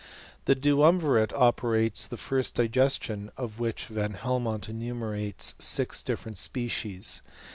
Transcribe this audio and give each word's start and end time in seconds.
The 0.45 0.55
duumvirate 0.55 1.31
operates 1.33 2.07
the 2.07 2.17
first 2.17 2.55
digestion, 2.55 3.31
of 3.37 3.57
■ 3.57 3.59
which. 3.59 3.85
Van 3.85 4.13
Helmont 4.15 4.67
enumerates 4.67 5.53
six 5.59 6.01
diflferent 6.01 6.37
species. 6.37 7.21